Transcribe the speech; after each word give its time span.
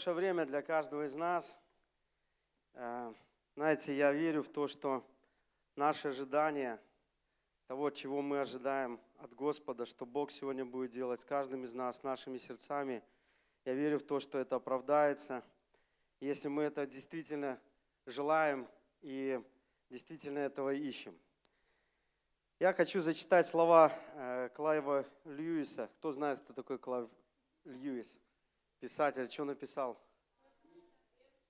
хорошее 0.00 0.16
время 0.16 0.46
для 0.46 0.62
каждого 0.62 1.04
из 1.04 1.14
нас. 1.14 1.58
Э, 2.72 3.12
знаете, 3.54 3.94
я 3.94 4.12
верю 4.12 4.42
в 4.42 4.48
то, 4.48 4.66
что 4.66 5.06
наши 5.76 6.08
ожидания, 6.08 6.80
того, 7.66 7.90
чего 7.90 8.22
мы 8.22 8.40
ожидаем 8.40 8.98
от 9.18 9.34
Господа, 9.34 9.84
что 9.84 10.06
Бог 10.06 10.30
сегодня 10.30 10.64
будет 10.64 10.90
делать 10.90 11.20
с 11.20 11.24
каждым 11.26 11.64
из 11.64 11.74
нас, 11.74 12.02
нашими 12.02 12.38
сердцами, 12.38 13.02
я 13.66 13.74
верю 13.74 13.98
в 13.98 14.02
то, 14.02 14.20
что 14.20 14.38
это 14.38 14.56
оправдается. 14.56 15.44
Если 16.20 16.48
мы 16.48 16.62
это 16.62 16.86
действительно 16.86 17.60
желаем 18.06 18.66
и 19.02 19.38
действительно 19.90 20.38
этого 20.38 20.72
ищем. 20.72 21.14
Я 22.58 22.72
хочу 22.72 23.02
зачитать 23.02 23.46
слова 23.46 23.92
э, 24.14 24.48
Клайва 24.54 25.04
Льюиса. 25.26 25.90
Кто 25.98 26.10
знает, 26.10 26.40
кто 26.40 26.54
такой 26.54 26.78
Клайв 26.78 27.10
Льюис? 27.64 28.18
Писатель, 28.80 29.28
что 29.28 29.44
написал? 29.44 30.00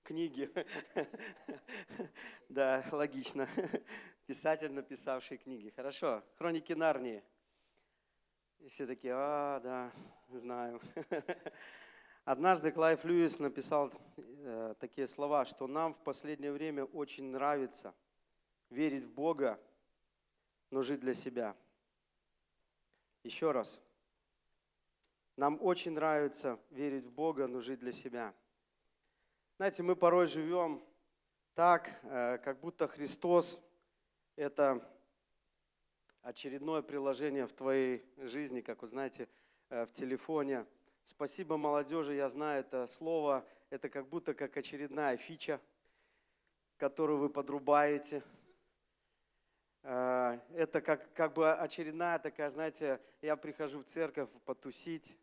Книги. 0.03 0.51
Да, 2.49 2.83
логично. 2.91 3.47
Писатель, 4.25 4.69
написавший 4.73 5.37
книги. 5.37 5.69
Хорошо. 5.69 6.21
Хроники 6.37 6.73
Нарнии. 6.73 7.23
И 8.59 8.67
все 8.67 8.85
такие, 8.85 9.13
а, 9.15 9.61
да, 9.61 9.93
знаю. 10.27 10.81
Однажды 12.25 12.73
Клайв 12.73 13.05
Льюис 13.05 13.39
написал 13.39 13.93
э, 14.17 14.75
такие 14.77 15.07
слова, 15.07 15.45
что 15.45 15.67
нам 15.67 15.93
в 15.93 16.03
последнее 16.03 16.51
время 16.51 16.83
очень 16.83 17.31
нравится 17.31 17.95
верить 18.69 19.05
в 19.05 19.13
Бога, 19.13 19.57
но 20.69 20.81
жить 20.81 20.99
для 20.99 21.13
себя. 21.13 21.55
Еще 23.23 23.51
раз. 23.51 23.81
Нам 25.37 25.57
очень 25.61 25.91
нравится 25.91 26.59
верить 26.69 27.05
в 27.05 27.11
Бога, 27.11 27.47
но 27.47 27.61
жить 27.61 27.79
для 27.79 27.91
себя. 27.91 28.33
Знаете, 29.57 29.83
мы 29.83 29.95
порой 29.95 30.25
живем 30.25 30.83
так, 31.53 31.89
э, 32.03 32.37
как 32.39 32.59
будто 32.59 32.87
Христос– 32.87 33.63
это 34.35 34.87
очередное 36.21 36.81
приложение 36.81 37.47
в 37.47 37.53
твоей 37.53 38.05
жизни, 38.17 38.61
как 38.61 38.81
вы 38.81 38.87
знаете, 38.87 39.27
э, 39.69 39.85
в 39.85 39.91
телефоне. 39.91 40.65
Спасибо 41.03 41.57
молодежи, 41.57 42.15
я 42.15 42.27
знаю 42.29 42.61
это 42.61 42.85
слово. 42.87 43.45
Это 43.69 43.89
как 43.89 44.07
будто 44.09 44.33
как 44.33 44.57
очередная 44.57 45.15
фича, 45.17 45.59
которую 46.77 47.19
вы 47.19 47.29
подрубаете– 47.29 48.21
это 50.61 50.79
как, 50.79 51.11
как 51.13 51.33
бы 51.33 51.51
очередная 51.51 52.19
такая, 52.19 52.49
знаете, 52.49 53.01
я 53.21 53.35
прихожу 53.35 53.79
в 53.79 53.83
церковь 53.83 54.29
потусить, 54.45 55.17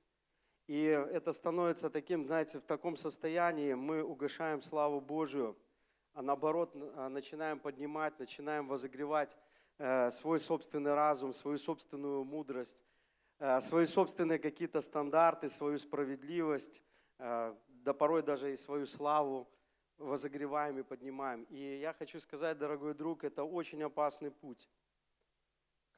и 0.67 0.83
это 0.83 1.33
становится 1.33 1.91
таким, 1.91 2.27
знаете, 2.27 2.59
в 2.59 2.65
таком 2.65 2.97
состоянии 2.97 3.75
мы 3.75 4.03
угошаем 4.03 4.61
славу 4.61 5.01
Божию, 5.01 5.57
а 6.13 6.23
наоборот 6.23 6.73
э, 6.75 7.09
начинаем 7.09 7.61
поднимать, 7.61 8.19
начинаем 8.19 8.67
возогревать 8.67 9.39
э, 9.79 10.11
свой 10.11 10.41
собственный 10.41 10.95
разум, 10.95 11.33
свою 11.33 11.57
собственную 11.57 12.25
мудрость, 12.25 12.83
свои 13.61 13.87
собственные 13.87 14.41
какие-то 14.41 14.81
стандарты, 14.81 15.49
свою 15.49 15.79
справедливость, 15.79 16.83
да 17.21 17.95
порой 17.97 18.25
даже 18.25 18.53
и 18.53 18.57
свою 18.57 18.85
славу 18.85 19.49
возогреваем 19.97 20.81
и 20.81 20.83
поднимаем. 20.83 21.45
И 21.45 21.79
я 21.79 21.93
хочу 21.93 22.19
сказать, 22.19 22.59
дорогой 22.59 22.95
друг, 22.95 23.23
это 23.23 23.45
очень 23.45 23.81
опасный 23.85 24.33
путь. 24.33 24.69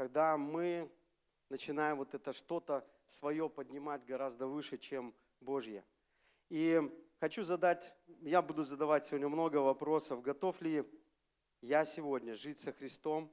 Когда 0.00 0.38
мы 0.38 0.90
начинаем 1.50 1.98
вот 1.98 2.14
это 2.14 2.32
что-то 2.32 2.88
свое 3.04 3.50
поднимать 3.50 4.06
гораздо 4.06 4.46
выше, 4.46 4.78
чем 4.78 5.14
Божье. 5.40 5.84
И 6.48 6.80
хочу 7.18 7.42
задать, 7.42 7.94
я 8.22 8.40
буду 8.40 8.64
задавать 8.64 9.04
сегодня 9.04 9.28
много 9.28 9.58
вопросов. 9.58 10.22
Готов 10.22 10.62
ли 10.62 10.90
я 11.60 11.84
сегодня 11.84 12.32
жить 12.32 12.58
со 12.58 12.72
Христом 12.72 13.30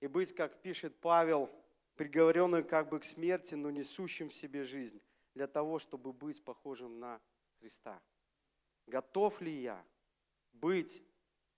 и 0.00 0.08
быть, 0.08 0.34
как 0.34 0.60
пишет 0.60 1.00
Павел, 1.00 1.48
приговоренным 1.96 2.62
как 2.62 2.90
бы 2.90 3.00
к 3.00 3.04
смерти, 3.04 3.54
но 3.54 3.70
несущим 3.70 4.28
в 4.28 4.34
себе 4.34 4.62
жизнь, 4.62 5.00
для 5.32 5.46
того, 5.46 5.78
чтобы 5.78 6.12
быть 6.12 6.44
похожим 6.44 7.00
на 7.00 7.18
Христа 7.60 7.98
готов 8.86 9.40
ли 9.40 9.52
я 9.52 9.82
быть 10.52 11.02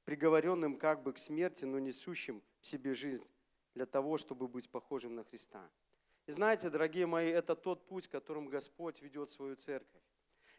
приговоренным 0.04 0.78
как 0.78 1.02
бы 1.02 1.12
к 1.12 1.18
смерти, 1.18 1.64
но 1.64 1.80
несущим 1.80 2.44
в 2.60 2.66
себе 2.66 2.94
жизнь 2.94 3.26
для 3.74 3.86
того, 3.86 4.18
чтобы 4.18 4.48
быть 4.48 4.70
похожим 4.70 5.14
на 5.14 5.24
Христа. 5.24 5.70
И 6.26 6.32
знаете, 6.32 6.70
дорогие 6.70 7.06
мои, 7.06 7.30
это 7.30 7.54
тот 7.56 7.86
путь, 7.86 8.08
которым 8.08 8.48
Господь 8.48 9.02
ведет 9.02 9.28
свою 9.30 9.56
церковь. 9.56 10.02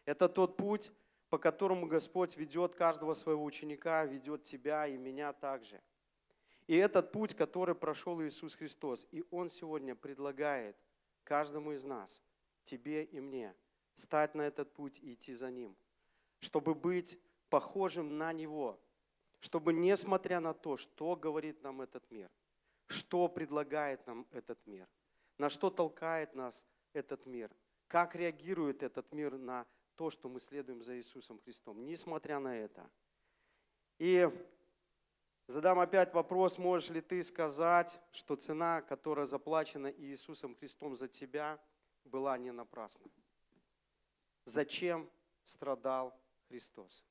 Это 0.04 0.28
тот 0.28 0.56
путь, 0.56 0.92
по 1.30 1.38
которому 1.38 1.86
Господь 1.86 2.36
ведет 2.36 2.74
каждого 2.74 3.14
своего 3.14 3.44
ученика, 3.44 4.04
ведет 4.04 4.42
тебя 4.42 4.86
и 4.86 4.96
меня 4.96 5.32
также. 5.32 5.80
И 6.66 6.76
этот 6.76 7.12
путь, 7.12 7.34
который 7.34 7.74
прошел 7.74 8.22
Иисус 8.22 8.56
Христос, 8.56 9.08
и 9.10 9.24
Он 9.30 9.48
сегодня 9.48 9.94
предлагает 9.94 10.76
каждому 11.24 11.72
из 11.72 11.84
нас, 11.84 12.22
тебе 12.64 13.04
и 13.04 13.20
мне, 13.20 13.54
стать 13.94 14.34
на 14.34 14.42
этот 14.42 14.72
путь 14.72 14.98
и 14.98 15.14
идти 15.14 15.34
за 15.34 15.50
Ним 15.50 15.76
чтобы 16.44 16.74
быть 16.74 17.18
похожим 17.48 18.18
на 18.18 18.32
Него, 18.32 18.78
чтобы, 19.40 19.72
несмотря 19.72 20.40
на 20.40 20.54
то, 20.54 20.76
что 20.76 21.16
говорит 21.16 21.62
нам 21.62 21.80
этот 21.80 22.08
мир, 22.10 22.30
что 22.86 23.28
предлагает 23.28 24.06
нам 24.06 24.26
этот 24.30 24.64
мир, 24.66 24.88
на 25.38 25.48
что 25.48 25.70
толкает 25.70 26.34
нас 26.34 26.66
этот 26.92 27.26
мир, 27.26 27.50
как 27.88 28.14
реагирует 28.14 28.82
этот 28.82 29.12
мир 29.12 29.36
на 29.36 29.66
то, 29.96 30.10
что 30.10 30.28
мы 30.28 30.40
следуем 30.40 30.82
за 30.82 30.96
Иисусом 30.96 31.38
Христом, 31.40 31.84
несмотря 31.84 32.38
на 32.38 32.56
это. 32.56 32.90
И 33.98 34.28
задам 35.46 35.78
опять 35.78 36.12
вопрос, 36.12 36.58
можешь 36.58 36.90
ли 36.90 37.00
ты 37.00 37.22
сказать, 37.22 38.00
что 38.10 38.36
цена, 38.36 38.82
которая 38.82 39.26
заплачена 39.26 39.88
Иисусом 39.92 40.54
Христом 40.56 40.94
за 40.94 41.08
тебя, 41.08 41.58
была 42.04 42.36
не 42.38 42.52
напрасна? 42.52 43.10
Зачем 44.44 45.08
страдал 45.44 46.18
Христос. 46.48 47.04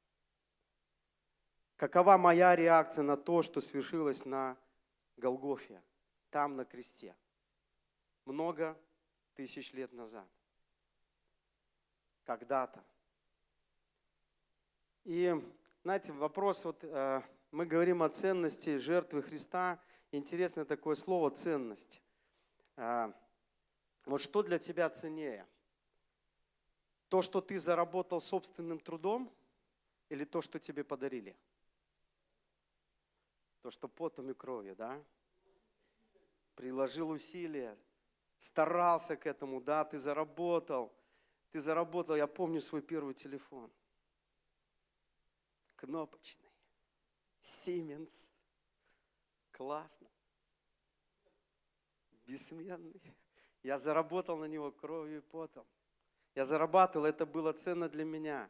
Какова 1.76 2.18
моя 2.18 2.56
реакция 2.56 3.04
на 3.04 3.18
то, 3.18 3.42
что 3.42 3.62
свершилось 3.62 4.26
на 4.26 4.58
Голгофе, 5.18 5.82
там 6.30 6.56
на 6.56 6.66
кресте, 6.66 7.16
много 8.26 8.78
тысяч 9.36 9.74
лет 9.74 9.92
назад, 9.94 10.28
когда-то. 12.24 12.84
И, 15.04 15.36
знаете, 15.84 16.14
вопрос, 16.14 16.64
вот 16.66 16.84
э, 16.84 17.22
мы 17.52 17.66
говорим 17.66 18.04
о 18.04 18.10
ценности 18.10 18.78
жертвы 18.78 19.22
Христа. 19.22 19.80
Интересное 20.12 20.64
такое 20.64 20.96
слово 20.96 21.30
«ценность». 21.30 22.02
Э, 22.78 23.12
вот 24.06 24.22
что 24.22 24.44
для 24.44 24.60
тебя 24.60 24.90
ценнее? 24.90 25.46
То, 27.10 27.22
что 27.22 27.42
ты 27.42 27.60
заработал 27.60 28.22
собственным 28.22 28.80
трудом, 28.80 29.32
или 30.10 30.26
то, 30.26 30.42
что 30.42 30.60
тебе 30.60 30.84
подарили? 30.84 31.36
То, 33.64 33.72
что 33.72 33.88
потом 33.88 34.30
и 34.30 34.34
кровью, 34.34 34.76
да? 34.76 35.02
Приложил 36.54 37.12
усилия, 37.12 37.80
старался 38.38 39.16
к 39.16 39.26
этому, 39.26 39.62
да, 39.62 39.86
ты 39.86 39.98
заработал. 39.98 40.94
Ты 41.50 41.62
заработал, 41.62 42.18
я 42.18 42.28
помню 42.28 42.60
свой 42.60 42.82
первый 42.82 43.14
телефон. 43.14 43.72
Кнопочный. 45.78 46.52
Siemens. 47.42 48.34
Классно. 49.52 50.10
Бессменный. 52.28 53.02
Я 53.62 53.80
заработал 53.80 54.38
на 54.38 54.46
него 54.46 54.74
кровью 54.74 55.20
и 55.20 55.22
потом. 55.22 55.66
Я 56.36 56.44
зарабатывал, 56.44 57.06
это 57.06 57.26
было 57.26 57.54
ценно 57.54 57.88
для 57.88 58.04
меня. 58.04 58.50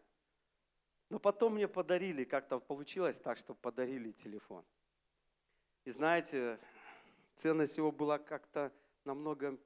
Но 1.09 1.19
потом 1.19 1.53
мне 1.53 1.67
подарили, 1.67 2.23
как-то 2.23 2.59
получилось 2.59 3.19
так, 3.19 3.37
что 3.37 3.53
подарили 3.53 4.11
телефон. 4.11 4.65
И 5.85 5.91
знаете, 5.91 6.59
ценность 7.35 7.77
его 7.77 7.91
была 7.91 8.19
как-то 8.19 8.71
намного 9.05 9.57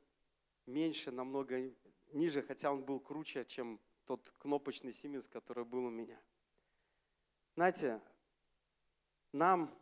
меньше, 0.66 1.12
намного 1.12 1.72
ниже, 2.14 2.42
хотя 2.42 2.72
он 2.72 2.84
был 2.84 3.00
круче, 3.00 3.46
чем 3.46 3.80
тот 4.06 4.34
кнопочный 4.40 4.92
Siemens, 4.92 5.30
который 5.30 5.66
был 5.66 5.86
у 5.86 5.90
меня. 5.90 6.19
Знаете, 7.56 8.02
нам 9.31 9.74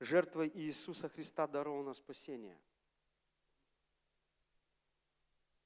жертвой 0.00 0.50
Иисуса 0.54 1.08
Христа 1.08 1.46
даровано 1.46 1.94
спасение– 1.94 2.58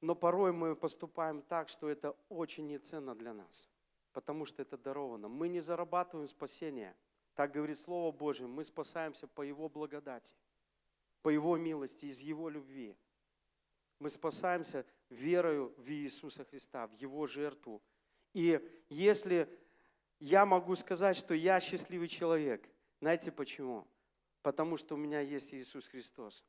но 0.01 0.15
порой 0.15 0.53
мы 0.53 0.77
поступаем 0.77 1.43
так, 1.43 1.69
что 1.69 1.89
это 1.89 2.15
очень 2.29 2.69
неценно 2.69 3.15
для 3.15 3.33
нас, 3.33 3.69
потому 4.13 4.45
что 4.45 4.63
это 4.63 4.77
даровано. 4.77 5.29
Мы 5.29 5.49
не 5.49 5.61
зарабатываем 5.61 6.29
спасение. 6.29 6.95
Так 7.37 7.53
говорит 7.53 7.79
Слово 7.79 8.13
Божье, 8.13 8.47
мы 8.47 8.65
спасаемся 8.65 9.29
по 9.29 9.43
Его 9.43 9.69
благодати, 9.69 10.35
по 11.21 11.29
Его 11.29 11.59
милости, 11.59 12.07
из 12.07 12.21
Его 12.21 12.49
любви. 12.49 12.97
Мы 13.99 14.09
спасаемся 14.09 14.87
верою 15.11 15.75
в 15.77 15.87
Иисуса 15.91 16.47
Христа, 16.47 16.87
в 16.87 16.93
Его 16.93 17.27
жертву. 17.27 17.83
И 18.33 18.59
если 18.89 19.47
я 20.19 20.47
могу 20.47 20.75
сказать, 20.77 21.15
что 21.15 21.35
я 21.35 21.61
счастливый 21.61 22.09
человек, 22.09 22.67
знаете 23.03 23.31
почему? 23.31 23.87
Потому 24.41 24.79
что 24.79 24.95
у 24.95 24.99
меня 24.99 25.21
есть 25.21 25.53
Иисус 25.53 25.89
Христос. 25.89 26.43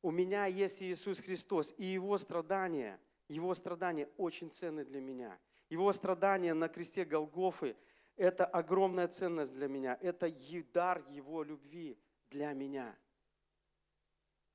У 0.00 0.12
меня 0.12 0.46
есть 0.46 0.80
Иисус 0.80 1.20
Христос, 1.20 1.74
и 1.76 1.86
Его 1.86 2.16
страдания, 2.18 3.00
Его 3.26 3.52
страдания 3.52 4.08
очень 4.16 4.52
ценны 4.52 4.84
для 4.84 5.00
меня. 5.00 5.36
Его 5.70 5.92
страдания 5.92 6.54
на 6.54 6.68
кресте 6.68 7.04
Голгофы– 7.04 7.74
это 8.16 8.46
огромная 8.46 9.08
ценность 9.08 9.54
для 9.54 9.68
меня. 9.68 9.98
Это 10.00 10.30
дар 10.72 11.04
Его 11.08 11.42
любви 11.42 11.98
для 12.30 12.52
меня. 12.52 12.96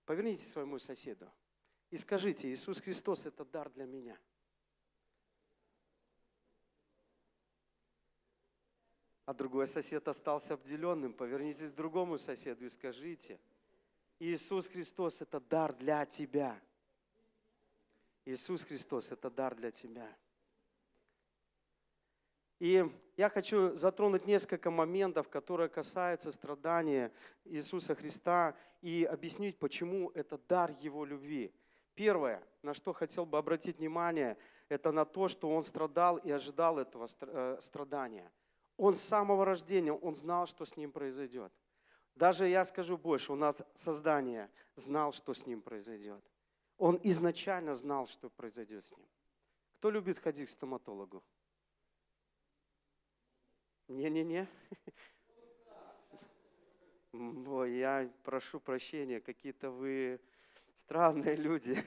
Поверните 0.06 0.46
своему 0.46 0.80
соседу 0.80 1.32
и 1.92 1.98
скажите, 1.98 2.50
Иисус 2.52 2.80
Христос– 2.80 3.26
это 3.28 3.44
дар 3.44 3.70
для 3.70 3.86
меня. 3.86 4.18
А 9.26 9.34
другой 9.34 9.68
сосед 9.68 10.08
остался 10.08 10.56
обделенным. 10.56 11.14
Повернитесь 11.14 11.72
к 11.72 11.76
другому 11.76 12.18
соседу 12.18 12.66
и 12.66 12.70
скажите, 12.70 13.40
Иисус 14.20 14.68
Христос– 14.68 15.22
это 15.24 15.40
дар 15.42 15.74
для 15.74 16.06
тебя. 16.06 16.60
Иисус 18.24 18.64
Христос– 18.64 19.12
это 19.14 19.30
дар 19.30 19.54
для 19.56 19.72
тебя. 19.72 20.18
И 22.62 22.88
я 23.18 23.30
хочу 23.30 23.76
затронуть 23.76 24.28
несколько 24.28 24.70
моментов, 24.70 25.28
которые 25.30 25.68
касаются 25.68 26.32
страдания 26.32 27.12
Иисуса 27.44 27.96
Христа 27.96 28.56
и 28.84 29.04
объяснить, 29.04 29.58
почему 29.58 30.12
это 30.12 30.38
дар 30.38 30.70
Его 30.80 31.04
любви. 31.04 31.52
Первое, 31.96 32.44
на 32.62 32.76
что 32.76 32.94
хотел 32.94 33.26
бы 33.26 33.40
обратить 33.40 33.80
внимание, 33.80 34.38
это 34.70 34.92
на 34.92 35.06
то, 35.06 35.28
что 35.28 35.50
Он 35.50 35.64
страдал 35.64 36.18
и 36.18 36.30
ожидал 36.30 36.78
этого 36.78 37.08
э, 37.22 37.58
страдания. 37.60 38.32
Он 38.78 38.96
с 38.96 39.02
самого 39.02 39.44
рождения, 39.44 39.94
Он 39.94 40.14
знал, 40.14 40.46
что 40.46 40.64
с 40.64 40.78
Ним 40.78 40.92
произойдет. 40.92 41.52
Даже 42.14 42.48
я 42.48 42.64
скажу 42.64 42.96
больше, 42.96 43.34
Он 43.34 43.44
от 43.44 43.68
создания 43.74 44.52
знал, 44.76 45.14
что 45.14 45.34
с 45.34 45.48
Ним 45.48 45.64
произойдет. 45.64 46.24
Он 46.78 47.00
изначально 47.02 47.74
знал, 47.74 48.06
что 48.06 48.30
произойдет 48.30 48.86
с 48.86 48.96
Ним. 48.96 49.10
Кто 49.80 49.90
любит 49.90 50.20
ходить 50.20 50.48
к 50.48 50.52
стоматологу? 50.52 51.24
Не-не-не. 53.92 54.48
Я 57.12 58.10
прошу 58.24 58.62
прощения, 58.62 59.20
какие-то 59.20 59.70
вы 59.70 60.22
странные 60.76 61.36
люди. 61.36 61.78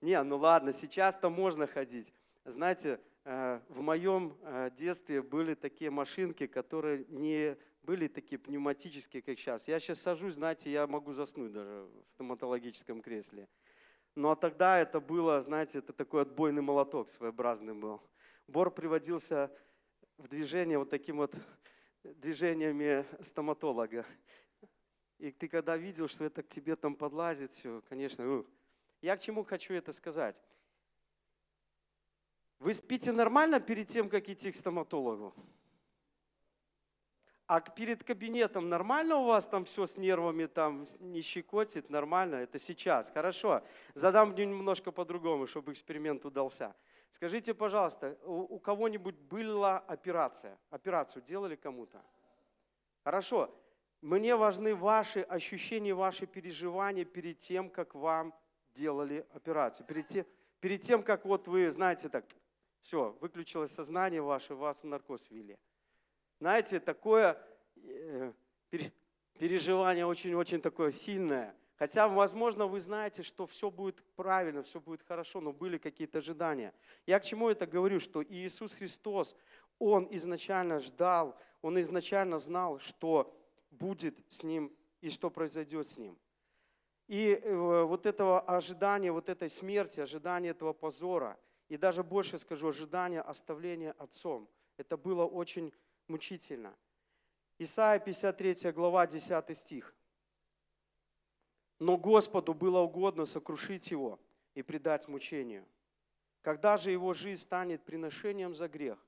Не, 0.00 0.20
ну 0.24 0.36
ладно, 0.36 0.72
сейчас-то 0.72 1.30
можно 1.30 1.68
ходить. 1.68 2.12
Знаете, 2.44 3.00
э, 3.24 3.60
в 3.68 3.82
моем 3.82 4.36
э, 4.42 4.70
детстве 4.74 5.22
были 5.22 5.54
такие 5.54 5.90
машинки, 5.90 6.48
которые 6.48 7.06
не 7.08 7.56
были 7.84 8.08
такие 8.08 8.38
пневматические, 8.38 9.22
как 9.22 9.38
сейчас. 9.38 9.68
Я 9.68 9.78
сейчас 9.78 10.00
сажусь, 10.00 10.34
знаете, 10.34 10.72
я 10.72 10.86
могу 10.88 11.12
заснуть 11.12 11.52
даже 11.52 11.88
в 12.04 12.10
стоматологическом 12.10 13.00
кресле. 13.00 13.48
Ну 14.16 14.28
а 14.28 14.36
тогда 14.36 14.80
это 14.80 15.00
было, 15.00 15.40
знаете, 15.40 15.78
это 15.78 15.92
такой 15.92 16.22
отбойный 16.22 16.62
молоток 16.62 17.08
своеобразный 17.08 17.74
был. 17.74 18.02
Бор 18.48 18.70
приводился 18.70 19.50
в 20.18 20.28
движение 20.28 20.78
вот 20.78 20.90
таким 20.90 21.16
вот 21.16 21.34
движениями 22.02 23.04
стоматолога. 23.22 24.04
И 25.18 25.30
ты 25.30 25.48
когда 25.48 25.76
видел, 25.76 26.08
что 26.08 26.24
это 26.24 26.42
к 26.42 26.48
тебе 26.48 26.76
там 26.76 26.94
подлазит, 26.94 27.50
все, 27.52 27.82
конечно, 27.88 28.28
у. 28.28 28.46
я 29.00 29.16
к 29.16 29.20
чему 29.20 29.44
хочу 29.44 29.74
это 29.74 29.92
сказать? 29.92 30.42
Вы 32.58 32.74
спите 32.74 33.12
нормально 33.12 33.60
перед 33.60 33.86
тем, 33.88 34.08
как 34.08 34.28
идти 34.28 34.50
к 34.50 34.56
стоматологу? 34.56 35.34
А 37.46 37.60
перед 37.60 38.02
кабинетом 38.02 38.70
нормально 38.70 39.18
у 39.18 39.24
вас 39.26 39.46
там 39.46 39.66
все 39.66 39.86
с 39.86 39.98
нервами, 39.98 40.46
там 40.46 40.86
не 40.98 41.20
щекотит, 41.20 41.90
нормально? 41.90 42.36
Это 42.36 42.58
сейчас, 42.58 43.10
хорошо. 43.10 43.62
Задам 43.92 44.34
немножко 44.34 44.92
по-другому, 44.92 45.46
чтобы 45.46 45.72
эксперимент 45.72 46.24
удался. 46.24 46.74
Скажите, 47.14 47.54
пожалуйста, 47.54 48.18
у, 48.24 48.56
у 48.56 48.58
кого-нибудь 48.58 49.14
была 49.14 49.78
операция? 49.78 50.58
Операцию 50.70 51.22
делали 51.22 51.54
кому-то? 51.54 52.02
Хорошо. 53.04 53.54
Мне 54.00 54.34
важны 54.34 54.74
ваши 54.74 55.20
ощущения, 55.20 55.94
ваши 55.94 56.26
переживания 56.26 57.04
перед 57.04 57.38
тем, 57.38 57.70
как 57.70 57.94
вам 57.94 58.34
делали 58.74 59.24
операцию. 59.32 59.86
Перед 59.86 60.08
тем, 60.08 60.26
перед 60.58 60.80
тем 60.80 61.04
как 61.04 61.24
вот 61.24 61.46
вы, 61.46 61.70
знаете, 61.70 62.08
так, 62.08 62.24
все, 62.80 63.16
выключилось 63.20 63.70
сознание 63.70 64.20
ваше, 64.20 64.56
вас 64.56 64.82
в 64.82 64.86
наркоз 64.86 65.30
ввели. 65.30 65.56
Знаете, 66.40 66.80
такое 66.80 67.40
э, 67.76 68.32
переживание 69.38 70.04
очень-очень 70.04 70.60
такое 70.60 70.90
сильное– 70.90 71.54
Хотя, 71.84 72.08
возможно, 72.08 72.66
вы 72.66 72.80
знаете, 72.80 73.22
что 73.22 73.46
все 73.46 73.70
будет 73.70 74.02
правильно, 74.16 74.62
все 74.62 74.80
будет 74.80 75.02
хорошо, 75.02 75.42
но 75.42 75.52
были 75.52 75.76
какие-то 75.76 76.16
ожидания. 76.16 76.72
Я 77.04 77.20
к 77.20 77.24
чему 77.24 77.50
это 77.50 77.66
говорю? 77.66 78.00
Что 78.00 78.24
Иисус 78.24 78.74
Христос, 78.74 79.36
Он 79.78 80.08
изначально 80.10 80.80
ждал, 80.80 81.38
Он 81.60 81.78
изначально 81.78 82.38
знал, 82.38 82.78
что 82.78 83.38
будет 83.70 84.16
с 84.28 84.44
Ним 84.44 84.74
и 85.02 85.10
что 85.10 85.28
произойдет 85.28 85.86
с 85.86 85.98
Ним. 85.98 86.18
И 87.06 87.34
э, 87.34 87.82
вот 87.82 88.06
этого 88.06 88.40
ожидания, 88.40 89.12
вот 89.12 89.28
этой 89.28 89.50
смерти, 89.50 90.00
ожидания 90.00 90.48
этого 90.48 90.72
позора, 90.72 91.38
и 91.68 91.76
даже 91.76 92.02
больше 92.02 92.38
скажу, 92.38 92.68
ожидания 92.68 93.20
оставления 93.20 93.92
Отцом, 93.98 94.48
это 94.78 94.96
было 94.96 95.26
очень 95.26 95.70
мучительно. 96.08 96.74
Исайя 97.58 97.98
53 97.98 98.72
глава, 98.72 99.06
10 99.06 99.54
стих. 99.54 99.94
Но 101.78 101.96
Господу 101.96 102.54
было 102.54 102.80
угодно 102.80 103.24
сокрушить 103.24 103.90
его 103.90 104.20
и 104.54 104.62
предать 104.62 105.08
мучению. 105.08 105.66
Когда 106.42 106.76
же 106.76 106.90
его 106.90 107.12
жизнь 107.12 107.40
станет 107.40 107.84
приношением 107.84 108.54
за 108.54 108.68
грех, 108.68 108.98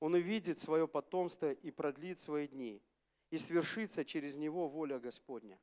он 0.00 0.14
увидит 0.14 0.58
свое 0.58 0.88
потомство 0.88 1.52
и 1.52 1.70
продлит 1.70 2.18
свои 2.18 2.48
дни, 2.48 2.82
и 3.30 3.38
свершится 3.38 4.04
через 4.04 4.36
него 4.36 4.68
воля 4.68 4.98
Господня. 4.98 5.58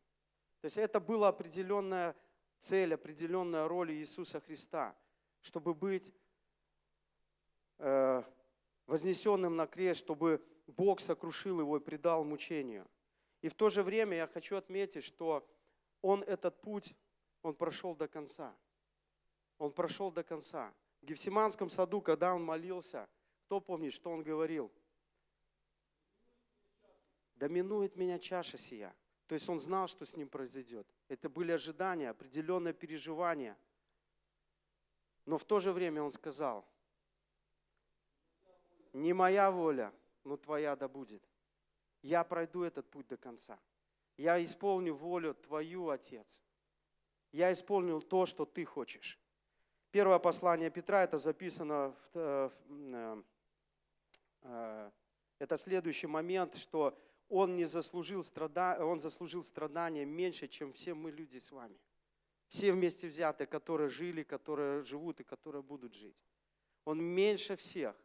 То 0.62 0.66
есть 0.66 0.78
это 0.78 1.00
была 1.00 1.30
определенная 1.30 2.16
цель, 2.60 2.94
определенная 2.94 3.68
роль 3.68 3.94
Иисуса 3.94 4.40
Христа, 4.40 4.96
чтобы 5.42 5.74
быть 5.74 6.14
э, 7.78 8.24
вознесенным 8.88 9.56
на 9.56 9.68
крест, 9.68 10.00
чтобы 10.02 10.44
Бог 10.68 11.00
сокрушил 11.00 11.60
его 11.60 11.78
и 11.78 11.82
предал 11.82 12.24
мучению. 12.24 12.88
И 13.42 13.50
в 13.50 13.54
то 13.54 13.70
же 13.70 13.84
время 13.84 14.18
я 14.18 14.28
хочу 14.28 14.56
отметить, 14.56 15.04
что 15.04 15.48
он 16.06 16.22
этот 16.24 16.62
путь, 16.62 16.96
он 17.42 17.56
прошел 17.56 17.96
до 17.96 18.08
конца. 18.08 18.56
Он 19.58 19.72
прошел 19.72 20.12
до 20.12 20.24
конца. 20.24 20.72
В 21.02 21.06
Гефсиманском 21.06 21.68
саду, 21.68 22.00
когда 22.00 22.36
он 22.36 22.44
молился, 22.44 23.10
кто 23.46 23.60
помнит, 23.60 23.92
что 23.92 24.12
он 24.12 24.22
говорил? 24.22 24.72
Доминует 27.36 27.96
меня 27.96 28.20
чаша 28.20 28.56
сия. 28.58 28.96
То 29.26 29.34
есть 29.34 29.50
он 29.50 29.58
знал, 29.58 29.88
что 29.88 30.06
с 30.06 30.16
ним 30.16 30.30
произойдет. 30.30 30.88
Это 31.08 31.28
были 31.28 31.52
ожидания, 31.52 32.12
определенное 32.12 32.74
переживание. 32.74 33.58
Но 35.26 35.40
в 35.40 35.44
то 35.44 35.60
же 35.60 35.72
время 35.72 36.04
он 36.04 36.12
сказал, 36.12 36.68
не 38.94 39.14
моя 39.14 39.50
воля, 39.50 39.92
но 40.24 40.38
твоя 40.38 40.76
да 40.76 40.88
будет. 40.88 41.28
Я 42.04 42.24
пройду 42.24 42.62
этот 42.62 42.88
путь 42.92 43.08
до 43.08 43.18
конца. 43.18 43.60
Я 44.18 44.44
исполню 44.44 44.94
волю 44.94 45.34
Твою, 45.34 45.90
Отец. 45.90 46.42
Я 47.32 47.52
исполнил 47.52 48.02
то, 48.02 48.26
что 48.26 48.46
Ты 48.46 48.66
хочешь. 48.66 49.20
Первое 49.92 50.20
послание 50.20 50.70
Петра, 50.70 51.04
это 51.04 51.18
записано, 51.18 51.96
в, 52.02 52.10
э, 52.16 52.50
э, 52.70 53.24
э, 54.42 54.92
это 55.40 55.58
следующий 55.58 56.08
момент, 56.08 56.56
что 56.56 56.98
он, 57.30 57.56
не 57.56 57.66
заслужил 57.66 58.24
страда, 58.24 58.78
он 58.86 59.00
заслужил 59.00 59.44
страдания 59.44 60.06
меньше, 60.06 60.48
чем 60.48 60.72
все 60.72 60.94
мы 60.94 61.12
люди 61.12 61.38
с 61.38 61.52
вами. 61.52 61.80
Все 62.48 62.72
вместе 62.72 63.08
взятые, 63.08 63.48
которые 63.48 63.90
жили, 63.90 64.24
которые 64.24 64.84
живут 64.84 65.20
и 65.22 65.24
которые 65.24 65.64
будут 65.64 65.94
жить. 65.94 66.24
Он 66.84 67.02
меньше 67.02 67.56
всех 67.56 67.96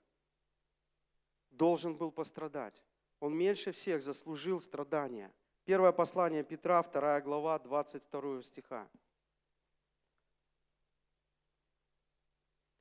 должен 1.51 1.97
был 1.97 2.11
пострадать. 2.11 2.85
Он 3.21 3.37
меньше 3.37 3.73
всех 3.73 4.01
заслужил 4.01 4.61
страдания. 4.61 5.33
Первое 5.65 5.93
послание 5.93 6.43
Петра, 6.43 6.83
2 6.83 7.21
глава, 7.21 7.59
22 7.59 8.43
стиха. 8.43 8.89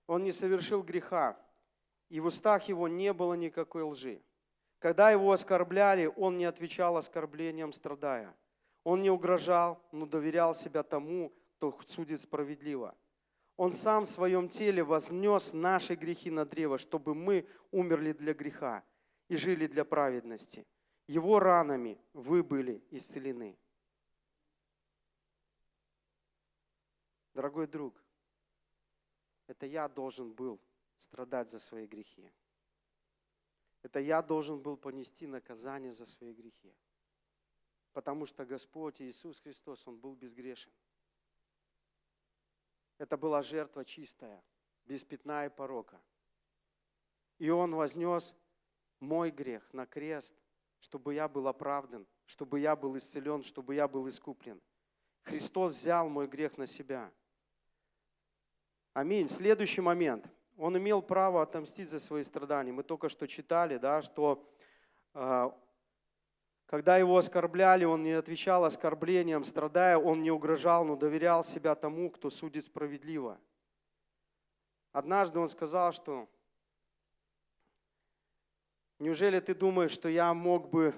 Он 0.08 0.24
не 0.24 0.32
совершил 0.32 0.82
греха, 0.82 1.38
и 2.10 2.20
в 2.20 2.26
устах 2.26 2.68
его 2.70 2.88
не 2.88 3.14
было 3.14 3.36
никакой 3.36 3.84
лжи. 3.84 4.24
Когда 4.80 5.12
его 5.12 5.32
оскорбляли, 5.32 6.12
он 6.16 6.38
не 6.38 6.46
отвечал 6.46 6.98
оскорблениям, 6.98 7.74
страдая. 7.74 8.36
Он 8.84 9.02
не 9.02 9.12
угрожал, 9.12 9.86
но 9.92 10.06
доверял 10.06 10.56
себя 10.56 10.84
тому, 10.84 11.34
кто 11.58 11.78
судит 11.86 12.22
справедливо. 12.22 12.96
Он 13.58 13.74
сам 13.74 14.06
в 14.06 14.10
своем 14.10 14.48
теле 14.48 14.84
вознес 14.84 15.52
наши 15.52 15.96
грехи 15.96 16.32
на 16.32 16.46
древо, 16.46 16.78
чтобы 16.78 17.14
мы 17.14 17.46
умерли 17.72 18.14
для 18.14 18.34
греха 18.34 18.86
и 19.28 19.36
жили 19.36 19.68
для 19.68 19.84
праведности. 19.84 20.66
Его 21.10 21.40
ранами 21.40 22.00
вы 22.14 22.44
были 22.44 22.86
исцелены. 22.92 23.58
Дорогой 27.34 27.66
друг, 27.66 28.00
это 29.48 29.66
я 29.66 29.88
должен 29.88 30.32
был 30.32 30.62
страдать 30.98 31.50
за 31.50 31.58
свои 31.58 31.88
грехи. 31.88 32.32
Это 33.82 34.00
я 34.00 34.22
должен 34.22 34.62
был 34.62 34.78
понести 34.78 35.26
наказание 35.26 35.92
за 35.92 36.06
свои 36.06 36.32
грехи. 36.32 36.76
Потому 37.92 38.28
что 38.28 38.46
Господь 38.46 39.02
Иисус 39.02 39.40
Христос, 39.40 39.88
Он 39.88 39.98
был 39.98 40.14
безгрешен. 40.14 40.72
Это 43.00 43.18
была 43.18 43.42
жертва 43.42 43.84
чистая, 43.84 44.44
без 44.86 45.04
пятна 45.04 45.48
и 45.48 45.50
порока. 45.50 46.00
И 47.40 47.50
Он 47.50 47.74
вознес 47.74 48.36
мой 49.00 49.32
грех 49.32 49.74
на 49.74 49.88
крест, 49.88 50.36
чтобы 50.80 51.14
я 51.14 51.28
был 51.28 51.48
оправдан, 51.48 52.08
чтобы 52.26 52.60
я 52.60 52.76
был 52.76 52.98
исцелен, 52.98 53.44
чтобы 53.44 53.76
я 53.76 53.88
был 53.88 54.08
искуплен. 54.08 54.62
Христос 55.24 55.74
взял 55.74 56.10
мой 56.10 56.28
грех 56.28 56.58
на 56.58 56.66
себя. 56.66 57.12
Аминь. 58.94 59.30
Следующий 59.30 59.82
момент. 59.82 60.30
Он 60.58 60.78
имел 60.78 61.02
право 61.02 61.42
отомстить 61.42 61.90
за 61.90 62.00
свои 62.00 62.24
страдания. 62.24 62.72
Мы 62.72 62.84
только 62.84 63.10
что 63.10 63.28
читали, 63.28 63.78
да, 63.78 64.02
что 64.02 64.46
э, 65.14 65.52
когда 66.66 66.98
его 66.98 67.18
оскорбляли, 67.18 67.86
он 67.86 68.04
не 68.04 68.12
отвечал 68.12 68.66
оскорблениям, 68.66 69.44
страдая, 69.44 69.98
он 69.98 70.22
не 70.22 70.32
угрожал, 70.32 70.86
но 70.86 70.96
доверял 70.96 71.44
себя 71.44 71.76
тому, 71.76 72.10
кто 72.10 72.30
судит 72.30 72.66
справедливо. 72.66 73.40
Однажды 74.92 75.40
он 75.40 75.50
сказал, 75.50 75.92
что 75.94 76.28
неужели 79.00 79.40
ты 79.40 79.56
думаешь, 79.56 79.92
что 79.92 80.10
я 80.10 80.34
мог 80.34 80.70
бы, 80.70 80.94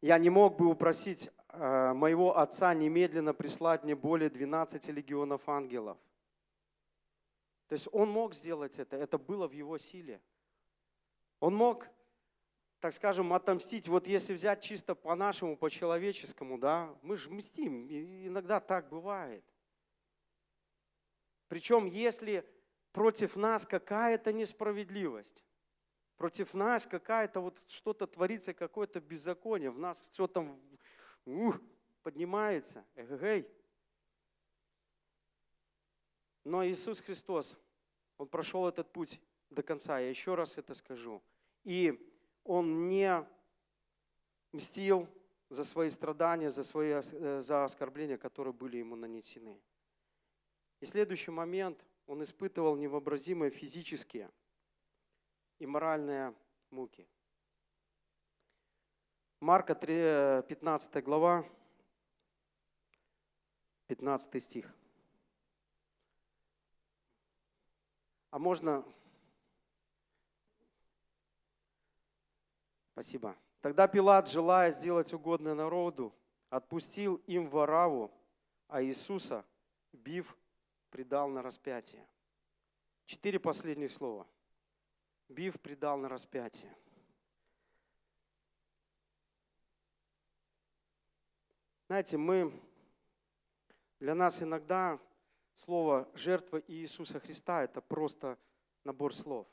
я 0.00 0.18
не 0.18 0.30
мог 0.30 0.56
бы 0.56 0.66
упросить 0.66 1.30
э, 1.48 1.92
моего 1.92 2.38
отца 2.38 2.74
немедленно 2.74 3.32
прислать 3.32 3.84
мне 3.84 3.94
более 3.94 4.30
12 4.30 4.88
легионов 4.88 5.48
ангелов? 5.48 5.98
То 7.68 7.72
есть 7.72 7.88
он 7.92 8.10
мог 8.10 8.34
сделать 8.34 8.78
это, 8.78 8.96
это 8.96 9.18
было 9.18 9.48
в 9.48 9.52
его 9.52 9.78
силе. 9.78 10.20
Он 11.40 11.54
мог 11.54 11.88
так 12.80 12.92
скажем, 12.92 13.32
отомстить. 13.32 13.88
Вот 13.88 14.06
если 14.06 14.34
взять 14.34 14.62
чисто 14.62 14.94
по-нашему, 14.94 15.56
по-человеческому, 15.56 16.58
да, 16.58 16.94
мы 17.02 17.16
же 17.16 17.30
мстим, 17.30 17.86
и 17.86 18.28
иногда 18.28 18.60
так 18.60 18.88
бывает. 18.88 19.44
Причем, 21.48 21.86
если 21.86 22.48
против 22.92 23.36
нас 23.36 23.66
какая-то 23.66 24.32
несправедливость, 24.32 25.44
против 26.16 26.54
нас 26.54 26.86
какая-то 26.86 27.40
вот 27.40 27.62
что-то 27.66 28.06
творится, 28.06 28.54
какое-то 28.54 29.00
беззаконие, 29.00 29.70
в 29.70 29.78
нас 29.78 30.08
все 30.10 30.26
там 30.26 30.60
ух, 31.24 31.60
поднимается, 32.02 32.84
эгэгэй. 32.94 33.46
Но 36.44 36.64
Иисус 36.64 37.00
Христос, 37.00 37.58
Он 38.18 38.28
прошел 38.28 38.68
этот 38.68 38.92
путь 38.92 39.20
до 39.50 39.62
конца, 39.62 39.98
я 39.98 40.08
еще 40.08 40.34
раз 40.34 40.58
это 40.58 40.74
скажу. 40.74 41.22
И 41.64 42.00
он 42.44 42.88
не 42.88 43.26
мстил 44.52 45.08
за 45.48 45.64
свои 45.64 45.88
страдания, 45.88 46.50
за, 46.50 46.64
свои, 46.64 46.92
э, 46.92 47.40
за 47.40 47.64
оскорбления, 47.64 48.16
которые 48.16 48.54
были 48.54 48.78
ему 48.78 48.96
нанесены. 48.96 49.60
И 50.80 50.86
следующий 50.86 51.30
момент, 51.30 51.84
он 52.06 52.22
испытывал 52.22 52.76
невообразимые 52.76 53.50
физические 53.50 54.30
и 55.58 55.66
моральные 55.66 56.34
муки. 56.70 57.06
Марка 59.40 59.74
3, 59.74 60.42
15 60.48 61.04
глава, 61.04 61.44
15 63.86 64.42
стих. 64.42 64.74
А 68.30 68.38
можно 68.38 68.84
Спасибо. 72.96 73.36
Тогда 73.60 73.86
Пилат, 73.88 74.26
желая 74.26 74.70
сделать 74.70 75.12
угодное 75.12 75.52
народу, 75.52 76.14
отпустил 76.48 77.16
им 77.26 77.46
Вараву, 77.46 78.10
а 78.68 78.82
Иисуса, 78.82 79.44
бив, 79.92 80.34
предал 80.88 81.28
на 81.28 81.42
распятие. 81.42 82.08
Четыре 83.04 83.38
последних 83.38 83.92
слова. 83.92 84.26
Бив 85.28 85.60
предал 85.60 85.98
на 85.98 86.08
распятие. 86.08 86.74
Знаете, 91.88 92.16
мы, 92.16 92.52
для 94.00 94.14
нас 94.14 94.42
иногда 94.42 95.00
слово 95.54 96.08
«жертва 96.14 96.60
Иисуса 96.66 97.20
Христа»– 97.20 97.62
это 97.64 97.80
просто 97.80 98.38
набор 98.82 99.14
слов. 99.14 99.46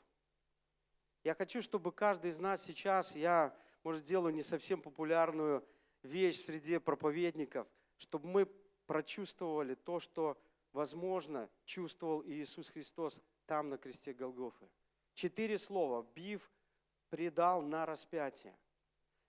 Я 1.22 1.34
хочу, 1.34 1.62
чтобы 1.62 1.92
каждый 1.92 2.30
из 2.30 2.38
нас 2.38 2.62
сейчас, 2.62 3.16
я, 3.16 3.56
может, 3.82 4.02
сделаю 4.02 4.34
не 4.34 4.42
совсем 4.42 4.82
популярную 4.82 5.66
вещь 6.02 6.40
среди 6.40 6.78
проповедников, 6.78 7.66
чтобы 7.96 8.28
мы 8.28 8.46
прочувствовали 8.86 9.74
то, 9.74 10.00
что, 10.00 10.40
возможно, 10.72 11.48
чувствовал 11.64 12.22
Иисус 12.26 12.70
Христос 12.70 13.22
там, 13.46 13.70
на 13.70 13.78
кресте 13.78 14.12
Голгофы. 14.12 14.68
Четыре 15.14 15.58
слова. 15.58 16.04
Бив 16.14 16.50
предал 17.08 17.62
на 17.62 17.86
распятие. 17.86 18.54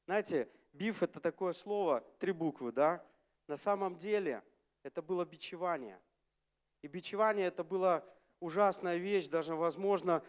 Знаете, 0.06 0.50
биф 0.74 1.04
это 1.04 1.20
такое 1.20 1.54
слово, 1.54 2.02
три 2.20 2.32
буквы, 2.32 2.72
да? 2.72 3.06
На 3.48 3.56
самом 3.56 3.96
деле 3.96 4.44
это 4.84 5.02
было 5.02 5.26
бичевание. 5.26 6.02
И 6.82 6.88
бичевание 6.88 7.48
это 7.48 7.64
была 7.64 8.04
ужасная 8.40 8.98
вещь, 8.98 9.28
даже, 9.28 9.56
возможно, 9.56 10.24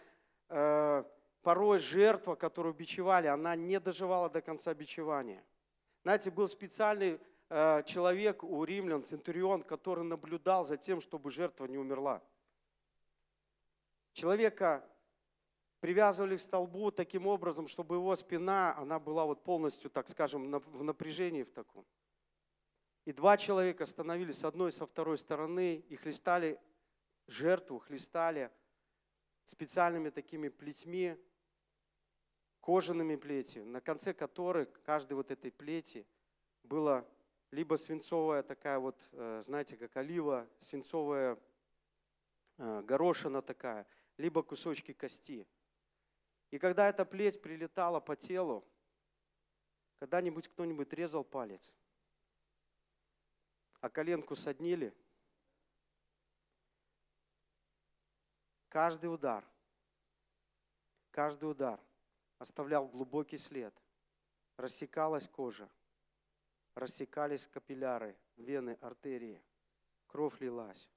э, 0.48 1.04
порой 1.42 1.78
жертва, 1.78 2.34
которую 2.34 2.74
бичевали, 2.74 3.26
она 3.26 3.56
не 3.56 3.80
доживала 3.80 4.28
до 4.28 4.42
конца 4.42 4.74
бичевания. 4.74 5.42
Знаете, 6.02 6.30
был 6.30 6.48
специальный 6.48 7.20
э, 7.48 7.82
человек 7.84 8.44
у 8.44 8.64
римлян, 8.64 9.04
центурион, 9.04 9.62
который 9.62 10.04
наблюдал 10.04 10.64
за 10.64 10.76
тем, 10.76 11.00
чтобы 11.00 11.30
жертва 11.30 11.66
не 11.66 11.78
умерла. 11.78 12.22
Человека 14.12 14.86
привязывали 15.80 16.36
к 16.36 16.40
столбу 16.40 16.90
таким 16.90 17.26
образом, 17.26 17.66
чтобы 17.66 17.96
его 17.96 18.14
спина, 18.16 18.74
она 18.76 18.98
была 18.98 19.24
вот 19.24 19.44
полностью, 19.44 19.90
так 19.90 20.08
скажем, 20.08 20.50
в 20.50 20.82
напряжении 20.82 21.42
в 21.42 21.50
таком. 21.50 21.86
И 23.04 23.12
два 23.12 23.36
человека 23.36 23.86
становились 23.86 24.38
с 24.38 24.44
одной 24.44 24.70
и 24.70 24.72
со 24.72 24.86
второй 24.86 25.16
стороны 25.16 25.76
и 25.76 25.96
хлестали 25.96 26.58
жертву, 27.28 27.78
хлестали 27.78 28.50
специальными 29.44 30.10
такими 30.10 30.48
плетьми, 30.48 31.16
кожаными 32.60 33.14
плетью, 33.14 33.64
на 33.64 33.80
конце 33.80 34.12
которой, 34.12 34.66
каждой 34.66 35.14
вот 35.14 35.30
этой 35.30 35.52
плети, 35.52 36.04
была 36.64 37.06
либо 37.52 37.76
свинцовая 37.76 38.42
такая 38.42 38.80
вот, 38.80 39.08
э, 39.12 39.40
знаете, 39.44 39.76
как 39.76 39.96
олива, 39.96 40.48
свинцовая 40.58 41.38
э, 42.58 42.82
горошина 42.82 43.40
такая, 43.40 43.86
либо 44.16 44.42
кусочки 44.42 44.92
кости. 44.92 45.46
И 46.50 46.58
когда 46.58 46.88
эта 46.88 47.04
плеть 47.04 47.42
прилетала 47.42 48.00
по 48.00 48.16
телу, 48.16 48.64
когда-нибудь 49.98 50.48
кто-нибудь 50.48 50.92
резал 50.92 51.24
палец, 51.24 51.74
а 53.80 53.88
коленку 53.88 54.34
соднили, 54.36 54.94
каждый 58.68 59.12
удар, 59.12 59.44
каждый 61.10 61.50
удар 61.50 61.80
оставлял 62.38 62.86
глубокий 62.88 63.38
след. 63.38 63.74
Рассекалась 64.56 65.28
кожа, 65.28 65.68
рассекались 66.74 67.46
капилляры, 67.46 68.16
вены, 68.36 68.78
артерии, 68.80 69.42
кровь 70.06 70.40
лилась. 70.40 70.88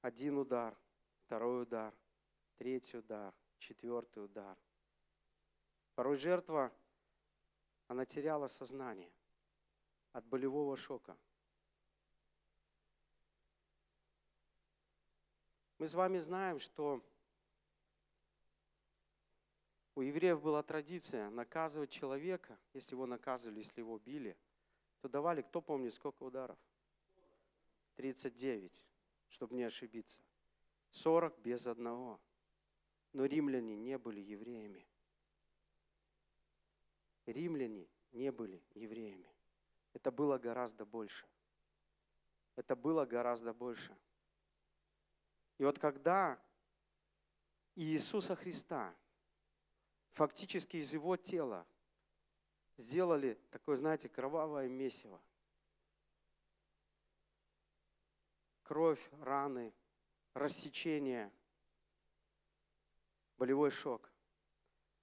Один 0.00 0.38
удар, 0.38 0.76
второй 1.24 1.62
удар, 1.62 1.92
третий 2.56 2.98
удар, 2.98 3.34
четвертый 3.58 4.24
удар. 4.24 4.56
Порой 5.94 6.16
жертва, 6.16 6.72
она 7.86 8.04
теряла 8.04 8.46
сознание 8.46 9.12
от 10.12 10.24
болевого 10.26 10.76
шока. 10.76 11.16
Мы 15.78 15.86
с 15.86 15.94
вами 15.94 16.18
знаем, 16.18 16.58
что 16.58 17.02
у 19.94 20.02
евреев 20.02 20.40
была 20.42 20.62
традиция 20.62 21.30
наказывать 21.30 21.90
человека, 21.90 22.58
если 22.72 22.94
его 22.94 23.06
наказывали, 23.06 23.58
если 23.58 23.80
его 23.80 23.98
били, 23.98 24.36
то 25.00 25.08
давали, 25.08 25.42
кто 25.42 25.60
помнит, 25.60 25.94
сколько 25.94 26.22
ударов? 26.22 26.58
39. 27.96 28.84
чтобы 29.28 29.56
не 29.56 29.64
ошибиться. 29.64 30.22
40 30.90 31.38
без 31.40 31.66
одного. 31.66 32.20
Но 33.18 33.24
римляне 33.24 33.74
не 33.74 33.98
были 33.98 34.20
евреями. 34.20 34.86
Римляне 37.26 37.88
не 38.12 38.30
были 38.30 38.62
евреями. 38.74 39.28
Это 39.92 40.12
было 40.12 40.38
гораздо 40.38 40.86
больше. 40.86 41.26
Это 42.54 42.76
было 42.76 43.04
гораздо 43.06 43.52
больше. 43.52 43.98
И 45.58 45.64
вот 45.64 45.80
когда 45.80 46.40
Иисуса 47.74 48.36
Христа 48.36 48.94
фактически 50.10 50.76
из 50.76 50.92
его 50.92 51.16
тела 51.16 51.66
сделали 52.76 53.34
такое, 53.50 53.74
знаете, 53.74 54.08
кровавое 54.08 54.68
месиво, 54.68 55.20
кровь, 58.62 59.10
раны, 59.22 59.74
рассечение, 60.34 61.32
болевой 63.38 63.70
шок. 63.70 64.12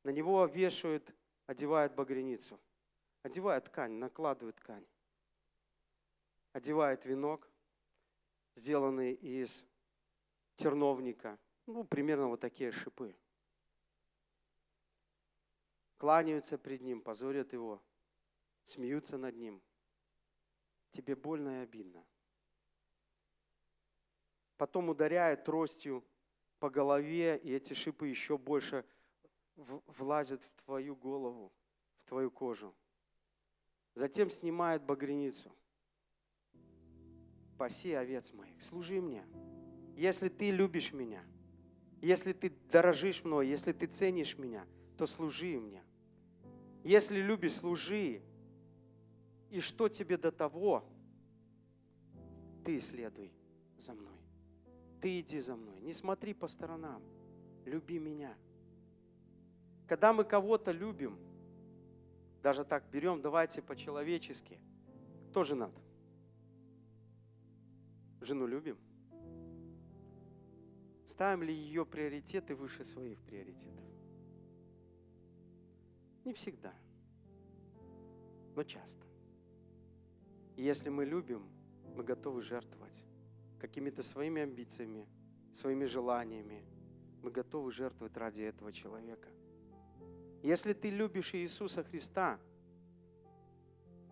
На 0.03 0.09
него 0.09 0.45
вешают, 0.45 1.15
одевают 1.47 1.95
багряницу, 1.95 2.59
одевают 3.23 3.65
ткань, 3.65 3.93
накладывают 3.93 4.57
ткань, 4.57 4.85
одевают 6.51 7.05
венок, 7.05 7.49
сделанный 8.55 9.13
из 9.13 9.65
терновника, 10.53 11.39
ну, 11.65 11.83
примерно 11.83 12.27
вот 12.27 12.39
такие 12.39 12.71
шипы. 12.71 13.15
Кланяются 15.97 16.57
пред 16.57 16.81
ним, 16.81 17.01
позорят 17.01 17.53
его, 17.53 17.81
смеются 18.63 19.17
над 19.17 19.35
ним. 19.35 19.61
Тебе 20.91 21.15
больно 21.15 21.61
и 21.61 21.63
обидно– 21.63 22.05
потом 24.57 24.89
ударяет 24.89 25.43
тростью 25.43 26.03
по 26.65 26.71
голове, 26.71 27.39
и 27.43 27.53
эти 27.53 27.73
шипы 27.73 28.07
еще 28.07 28.39
больше 28.39 28.83
влазят 29.55 30.41
в 30.41 30.63
твою 30.63 30.95
голову, 30.95 31.53
в 31.97 32.05
твою 32.05 32.31
кожу. 32.31 32.73
Затем 33.93 34.31
снимает 34.31 34.81
багряницу. 34.81 35.51
Паси 37.59 37.93
овец 37.93 38.33
моих, 38.33 38.59
служи 38.63 38.99
мне. 38.99 39.23
Если 39.95 40.27
ты 40.27 40.49
любишь 40.49 40.91
меня, 40.91 41.23
если 42.01 42.33
ты 42.33 42.49
дорожишь 42.71 43.23
мной, 43.23 43.47
если 43.47 43.71
ты 43.71 43.85
ценишь 43.85 44.39
меня, 44.39 44.65
то 44.97 45.05
служи 45.05 45.59
мне. 45.59 45.83
Если 46.83 47.19
любишь, 47.19 47.57
служи. 47.57 48.23
И 49.51 49.59
что 49.59 49.87
тебе 49.87 50.17
до 50.17 50.31
того, 50.31 50.83
ты 52.63 52.81
следуй 52.81 53.31
за 53.77 53.93
мной. 53.93 54.14
Ты 55.05 55.19
иди 55.19 55.39
за 55.39 55.55
мной. 55.55 55.79
Не 55.81 55.93
смотри 55.93 56.33
по 56.33 56.47
сторонам. 56.47 57.03
Люби 57.63 57.99
меня. 57.99 58.35
Когда 59.87 60.13
мы 60.13 60.23
кого-то 60.23 60.71
любим, 60.71 61.19
даже 62.41 62.63
так 62.63 62.89
берем, 62.89 63.21
давайте 63.21 63.61
по-человечески. 63.61 64.57
Кто 65.29 65.43
женат? 65.43 65.79
Жену 68.19 68.47
любим? 68.47 68.79
Ставим 71.05 71.43
ли 71.43 71.53
ее 71.53 71.85
приоритеты 71.85 72.55
выше 72.55 72.83
своих 72.83 73.21
приоритетов? 73.21 73.85
Не 76.23 76.33
всегда, 76.33 76.73
но 78.55 78.63
часто. 78.63 79.05
И 80.55 80.63
если 80.63 80.89
мы 80.89 81.05
любим, 81.05 81.47
мы 81.95 82.03
готовы 82.03 82.41
жертвовать 82.41 83.05
какими-то 83.59 84.03
своими 84.03 84.41
амбициями, 84.41 85.07
своими 85.51 85.85
желаниями. 85.85 86.63
Мы 87.21 87.31
готовы 87.31 87.71
жертвовать 87.71 88.15
ради 88.17 88.43
этого 88.43 88.71
человека. 88.71 89.29
Если 90.43 90.73
ты 90.73 90.89
любишь 90.89 91.33
Иисуса 91.33 91.83
Христа, 91.83 92.39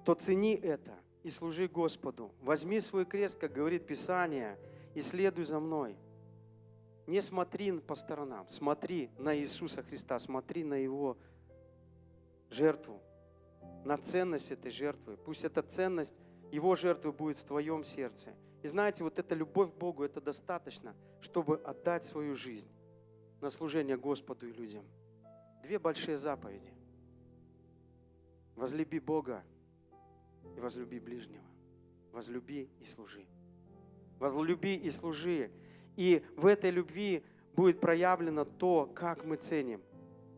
то 0.04 0.16
цени 0.16 0.56
это 0.56 0.98
и 1.22 1.30
служи 1.30 1.68
Господу. 1.68 2.34
Возьми 2.42 2.80
свой 2.80 3.06
крест, 3.06 3.40
как 3.40 3.54
говорит 3.54 3.86
Писание, 3.86 4.58
и 4.96 5.02
следуй 5.02 5.46
за 5.46 5.60
мной. 5.60 5.96
Не 7.06 7.22
смотри 7.22 7.72
по 7.80 7.96
сторонам, 7.96 8.48
смотри 8.48 9.10
на 9.18 9.38
Иисуса 9.38 9.84
Христа, 9.84 10.18
смотри 10.20 10.64
на 10.64 10.76
Его 10.76 11.18
жертву, 12.50 13.02
на 13.84 13.98
ценность 13.98 14.52
этой 14.52 14.72
жертвы. 14.72 15.18
Пусть 15.18 15.44
эта 15.44 15.62
ценность 15.62 16.18
Его 16.52 16.76
жертвы 16.76 17.12
будет 17.12 17.38
в 17.38 17.44
твоем 17.44 17.84
сердце– 17.84 18.34
и 18.64 18.68
знаете, 18.68 19.04
вот 19.04 19.20
эта 19.20 19.36
любовь 19.36 19.72
к 19.72 19.76
Богу, 19.76 20.04
это 20.04 20.22
достаточно, 20.22 20.96
чтобы 21.20 21.58
отдать 21.58 22.06
свою 22.06 22.34
жизнь 22.34 22.70
на 23.42 23.50
служение 23.50 23.98
Господу 23.98 24.48
и 24.48 24.54
людям. 24.54 24.86
Две 25.62 25.80
большие 25.80 26.16
заповеди. 26.16 26.74
Возлюби 28.56 29.00
Бога 29.00 29.44
и 30.56 30.62
возлюби 30.62 31.02
ближнего. 31.02 31.44
Возлюби 32.14 32.70
и 32.80 32.86
служи. 32.86 33.26
Возлюби 34.18 34.76
и 34.76 34.90
служи. 34.90 35.52
И 35.98 36.26
в 36.38 36.46
этой 36.46 36.70
любви 36.70 37.26
будет 37.58 37.82
проявлено 37.82 38.46
то, 38.46 38.86
как 38.86 39.26
мы 39.26 39.36
ценим 39.36 39.82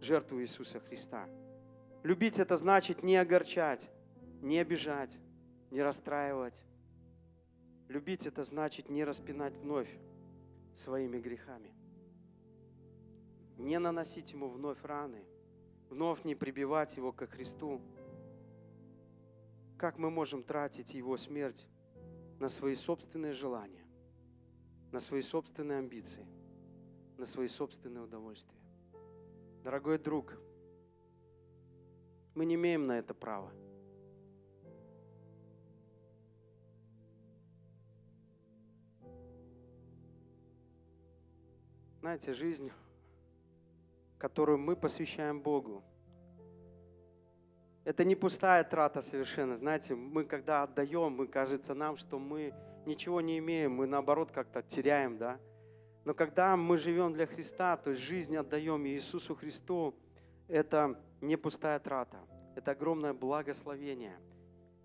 жертву 0.02 0.42
Иисуса 0.42 0.80
Христа. 0.80 1.30
Любить 2.02 2.40
это 2.40 2.58
значит 2.58 3.04
не 3.04 3.18
огорчать, 3.18 3.92
не 4.42 4.58
обижать, 4.58 5.20
не 5.70 5.84
расстраивать, 5.84 6.66
Любить 7.88 8.26
это 8.26 8.43
значит 8.43 8.89
не 8.89 9.04
распинать 9.04 9.58
вновь 9.58 9.89
своими 10.74 11.19
грехами. 11.19 11.74
Не 13.58 13.80
наносить 13.80 14.34
ему 14.34 14.50
вновь 14.50 14.84
раны, 14.84 15.24
вновь 15.89 16.24
не 16.26 16.36
прибивать 16.36 16.98
его 16.98 17.12
ко 17.12 17.28
Христу. 17.28 17.82
Как 19.78 19.98
мы 19.98 20.10
можем 20.10 20.43
тратить 20.43 20.93
его 20.93 21.15
смерть 21.15 21.67
на 22.39 22.50
свои 22.50 22.76
собственные 22.76 23.34
желания, 23.34 23.86
на 24.91 25.00
свои 25.00 25.21
собственные 25.21 25.80
амбиции, 25.80 26.26
на 27.17 27.26
свои 27.26 27.48
собственные 27.48 28.04
удовольствия? 28.04 28.60
Дорогой 29.63 30.00
друг, 30.00 30.38
мы 32.34 32.45
не 32.45 32.56
имеем 32.56 32.88
на 32.88 32.98
это 32.98 33.13
права– 33.13 33.52
Знаете, 42.06 42.34
жизнь, 42.34 42.72
которую 44.20 44.60
мы 44.60 44.76
посвящаем 44.76 45.41
Богу, 45.41 45.84
это 47.84 48.04
не 48.04 48.15
пустая 48.15 48.63
трата 48.63 49.02
совершенно. 49.02 49.56
Знаете, 49.56 49.96
мы 49.96 50.24
когда 50.24 50.62
отдаем, 50.62 51.13
мы 51.13 51.26
кажется 51.26 51.74
нам, 51.74 51.96
что 51.96 52.20
мы 52.20 52.54
ничего 52.86 53.22
не 53.22 53.39
имеем, 53.39 53.72
мы 53.72 53.88
наоборот 53.88 54.30
как-то 54.32 54.62
теряем, 54.62 55.18
да. 55.18 55.39
Но 56.04 56.13
когда 56.13 56.56
мы 56.56 56.78
живем 56.78 57.12
для 57.12 57.26
Христа, 57.26 57.76
то 57.76 57.89
есть 57.89 58.02
жизнь 58.02 58.38
отдаем 58.38 58.86
Иисусу 58.86 59.34
Христу, 59.34 59.96
это 60.48 61.02
не 61.22 61.38
пустая 61.38 61.80
трата, 61.80 62.20
это 62.56 62.70
огромное 62.70 63.15
благословение 63.15 64.20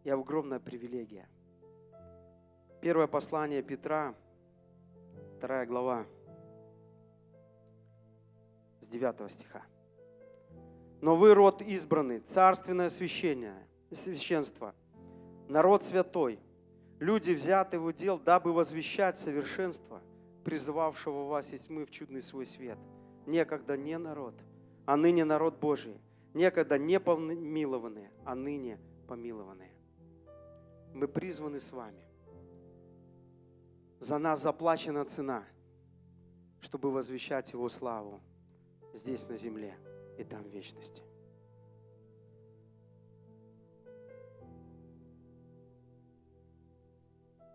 и 0.05 0.09
огромная 0.09 0.59
привилегия. 0.59 1.29
Первое 2.81 3.09
послание 3.09 3.63
Петра, 3.63 4.15
вторая 5.37 5.67
глава, 5.67 6.07
9 8.91 9.31
стиха. 9.31 9.63
Но 11.01 11.17
вы 11.17 11.35
род 11.35 11.63
избранный, 11.63 12.19
царственное 12.21 12.91
священие, 12.91 13.67
священство, 13.93 14.75
народ 15.49 15.83
святой, 15.83 16.39
люди 16.99 17.33
взяты 17.33 17.79
в 17.79 17.87
удел, 17.87 18.19
дабы 18.19 18.53
возвещать 18.53 19.17
совершенство, 19.17 20.03
призывавшего 20.45 21.27
вас 21.27 21.55
из 21.55 21.67
тьмы 21.67 21.87
в 21.87 21.91
чудный 21.91 22.23
свой 22.23 22.45
свет. 22.45 22.79
Некогда 23.27 23.77
не 23.77 23.97
народ, 23.97 24.35
а 24.87 24.97
ныне 24.97 25.25
народ 25.25 25.59
Божий. 25.59 26.01
Некогда 26.35 26.79
не 26.79 27.01
помилованные, 27.01 28.13
а 28.25 28.35
ныне 28.35 28.79
помилованные. 29.09 29.73
Мы 30.95 31.09
призваны 31.09 31.61
с 31.61 31.73
вами. 31.73 32.05
За 33.99 34.19
нас 34.19 34.43
заплачена 34.43 35.05
цена, 35.05 35.45
чтобы 36.61 36.91
возвещать 36.91 37.53
Его 37.53 37.69
славу 37.69 38.21
здесь 38.93 39.29
на 39.29 39.37
земле 39.37 39.75
и 40.19 40.25
там 40.25 40.43
в 40.43 40.49
вечности. 40.49 41.03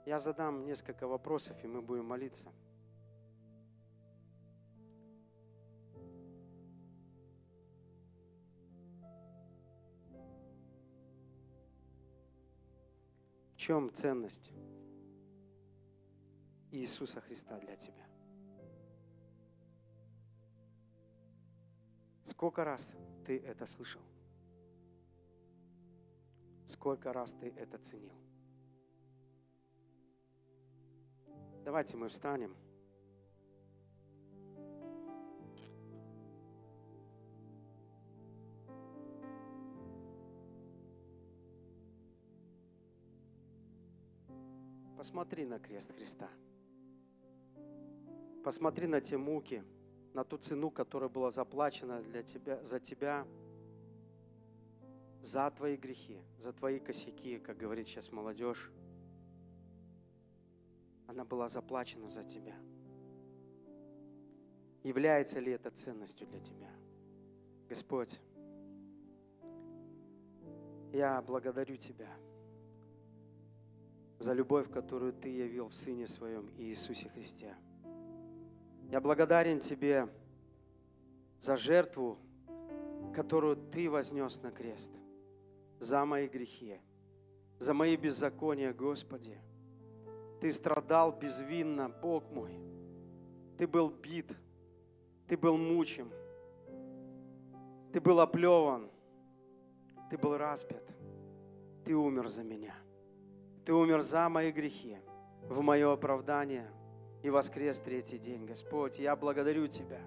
Я 0.05 0.19
задам 0.19 0.65
несколько 0.65 1.07
вопросов, 1.07 1.63
и 1.63 1.67
мы 1.67 1.81
будем 1.81 2.05
молиться. 2.05 2.51
В 13.53 13.57
чем 13.57 13.91
ценность 13.91 14.51
Иисуса 16.71 17.19
Христа 17.21 17.57
для 17.57 17.75
тебя. 17.75 18.14
Сколько 22.35 22.65
раз 22.65 22.97
ты 23.25 23.37
это 23.39 23.65
слышал? 23.65 24.01
Сколько 26.65 27.13
раз 27.13 27.31
ты 27.31 27.47
это 27.47 27.77
ценил? 27.77 28.11
Давайте 31.63 31.95
мы 31.95 32.09
встанем. 32.09 32.53
Посмотри 44.97 45.45
на 45.45 45.59
крест 45.59 45.95
Христа. 45.95 46.29
Посмотри 48.43 48.87
на 48.87 48.99
те 48.99 49.17
муки, 49.17 49.63
на 50.15 50.23
ту 50.23 50.37
цену, 50.37 50.71
которая 50.71 51.09
была 51.09 51.29
заплачена 51.29 52.01
для 52.01 52.23
тебя, 52.23 52.63
за 52.63 52.79
тебя, 52.79 53.27
за 55.21 55.51
твои 55.51 55.75
грехи, 55.75 56.19
за 56.39 56.53
твои 56.53 56.79
косяки, 56.79 57.37
как 57.37 57.57
говорит 57.57 57.85
сейчас 57.85 58.11
молодежь. 58.11 58.71
Она 61.07 61.23
была 61.25 61.49
заплачена 61.49 62.07
за 62.07 62.23
тебя. 62.23 62.55
Является 64.83 65.39
ли 65.39 65.51
это 65.51 65.69
ценностью 65.69 66.27
для 66.27 66.39
тебя? 66.39 66.71
Господь, 67.67 68.19
я 70.93 71.21
благодарю 71.21 71.75
Тебя– 71.75 72.09
за 74.19 74.33
любовь, 74.33 74.71
которую 74.71 75.13
Ты 75.13 75.29
явил 75.29 75.67
в 75.67 75.73
Сыне 75.73 76.07
Своем 76.07 76.49
Иисусе 76.57 77.09
Христе. 77.09 77.55
Я 78.95 79.01
благодарен 79.01 79.59
Тебе 79.59 80.07
за 81.41 81.57
жертву, 81.57 82.17
которую 83.13 83.57
Ты 83.57 83.89
вознес 83.89 84.41
на 84.41 84.51
крест, 84.51 84.93
за 85.79 86.05
мои 86.05 86.29
грехи, 86.29 86.79
за 87.59 87.73
мои 87.73 87.97
беззакония, 87.97 88.71
Господи. 88.73 89.37
Ты 90.39 90.49
страдал 90.49 91.11
безвинно, 91.11 91.89
Бог 91.89 92.31
мой. 92.31 92.57
Ты 93.57 93.67
был 93.67 93.89
бит, 93.89 94.31
Ты 95.27 95.35
был 95.35 95.57
мучим, 95.57 96.09
Ты 97.91 97.99
был 97.99 98.21
оплеван, 98.21 98.89
Ты 100.09 100.17
был 100.17 100.37
распят, 100.37 100.95
Ты 101.83 101.97
умер 101.97 102.29
за 102.29 102.45
меня. 102.45 102.75
Ты 103.65 103.73
умер 103.73 103.99
за 103.99 104.29
мои 104.29 104.53
грехи, 104.53 104.97
в 105.49 105.59
мое 105.59 105.91
оправдание 105.91 106.71
и 107.25 107.29
воскрес 107.31 107.79
третий 107.79 108.19
день. 108.19 108.45
Господь, 108.45 108.99
я 108.99 109.15
благодарю 109.15 109.65
Тебя. 109.65 109.99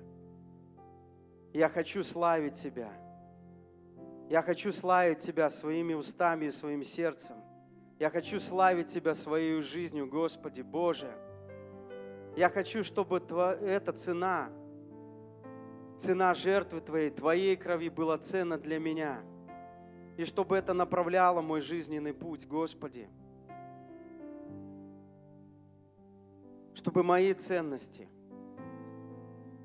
Я 1.52 1.68
хочу 1.68 2.04
славить 2.04 2.54
Тебя. 2.54 2.92
Я 4.30 4.40
хочу 4.40 4.70
славить 4.70 5.18
Тебя 5.18 5.50
своими 5.50 5.94
устами 5.94 6.44
и 6.44 6.50
своим 6.52 6.84
сердцем. 6.84 7.34
Я 7.98 8.10
хочу 8.10 8.38
славить 8.38 8.86
Тебя 8.86 9.14
своей 9.14 9.60
жизнью, 9.60 10.06
Господи 10.06 10.62
Боже. 10.62 11.10
Я 12.36 12.48
хочу, 12.50 12.84
чтобы 12.84 13.16
эта 13.16 13.92
цена, 13.92 14.50
цена 15.98 16.34
жертвы 16.34 16.78
Твоей, 16.78 17.10
Твоей 17.10 17.56
крови 17.56 17.88
была 17.88 18.18
ценна 18.18 18.58
для 18.58 18.78
меня. 18.78 19.22
И 20.16 20.24
чтобы 20.24 20.56
это 20.56 20.72
направляло 20.72 21.40
мой 21.40 21.62
жизненный 21.62 22.14
путь, 22.14 22.46
Господи. 22.46 23.08
Чтобы 26.78 27.02
мои 27.02 27.34
ценности, 27.34 28.06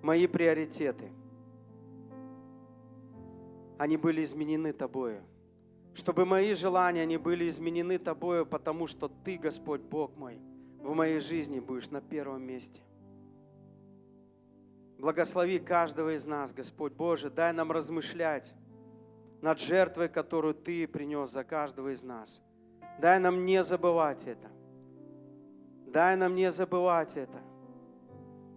мои 0.02 0.26
приоритеты, 0.26 1.12
они 3.78 3.98
были 3.98 4.24
изменены 4.24 4.74
Тобою. 4.74 5.22
Чтобы 5.94 6.26
мои 6.26 6.54
желания, 6.54 7.04
они 7.04 7.18
были 7.18 7.48
изменены 7.48 8.00
Тобою, 8.00 8.48
потому 8.48 8.88
что 8.88 9.10
Ты, 9.10 9.38
Господь 9.38 9.82
Бог 9.82 10.18
мой, 10.18 10.42
в 10.80 10.96
моей 10.96 11.20
жизни 11.20 11.60
будешь 11.60 11.92
на 11.92 12.02
первом 12.02 12.42
месте. 12.42 12.82
Благослови 14.98 15.60
каждого 15.60 16.16
из 16.16 16.26
нас, 16.26 16.52
Господь 16.52 16.94
Боже, 16.94 17.30
дай 17.30 17.54
нам 17.54 17.72
размышлять 17.72 18.56
над 19.40 19.60
жертвой, 19.60 20.10
которую 20.10 20.56
Ты 20.56 20.88
принес 20.88 21.30
за 21.30 21.44
каждого 21.44 21.90
из 21.90 22.02
нас. 22.02 22.42
Дай 23.00 23.20
нам 23.20 23.46
не 23.46 23.62
забывать 23.62 24.26
это– 24.26 24.50
Дай 25.94 26.16
нам 26.16 26.34
не 26.34 26.50
забывать 26.50 27.18
это. 27.18 27.40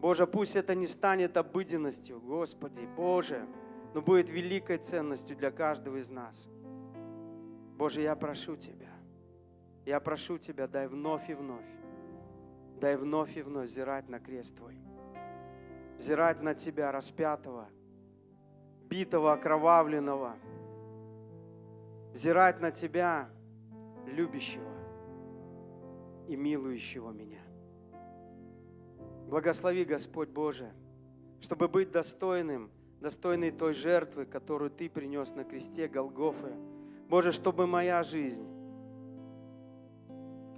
Боже, 0.00 0.26
пусть 0.26 0.56
это 0.56 0.74
не 0.74 0.86
станет 0.86 1.36
обыденностью, 1.36 2.18
Господи, 2.18 2.88
Боже, 2.96 3.46
но 3.92 4.00
будет 4.00 4.30
великой 4.30 4.78
ценностью 4.78 5.36
для 5.36 5.50
каждого 5.50 5.98
из 5.98 6.08
нас. 6.08 6.48
Боже, 7.76 8.00
я 8.00 8.16
прошу 8.16 8.56
Тебя, 8.56 8.90
я 9.84 10.00
прошу 10.00 10.38
Тебя, 10.38 10.66
дай 10.66 10.88
вновь 10.88 11.28
и 11.28 11.34
вновь, 11.34 11.66
дай 12.80 12.96
вновь 12.96 13.36
и 13.36 13.42
вновь 13.42 13.68
взирать 13.68 14.08
на 14.08 14.18
крест 14.18 14.56
Твой, 14.56 14.80
взирать 15.98 16.40
на 16.40 16.54
Тебя, 16.54 16.90
распятого, 16.90 17.68
битого, 18.88 19.34
окровавленного, 19.34 20.36
взирать 22.14 22.60
на 22.60 22.70
Тебя, 22.70 23.28
любящего, 24.06 24.75
и 26.28 26.36
милующего 26.36 27.10
меня. 27.10 27.42
Благослови, 29.28 29.84
Господь 29.84 30.28
Боже, 30.28 30.72
чтобы 31.40 31.68
быть 31.68 31.90
достойным, 31.90 32.70
достойной 33.00 33.50
той 33.50 33.72
жертвы, 33.72 34.24
которую 34.24 34.70
Ты 34.70 34.88
принес 34.88 35.34
на 35.34 35.44
кресте 35.44 35.88
Голгофы. 35.88 36.52
Боже, 37.08 37.32
чтобы 37.32 37.66
моя 37.66 38.02
жизнь, 38.02 38.46